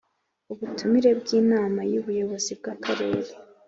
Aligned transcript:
Ubutumire 0.51 1.09
bw 1.19 1.27
Inama 1.39 1.79
y 1.91 1.95
Ubuyobozi 1.99 2.51
bw 2.59 2.65
Akarere 2.73 3.31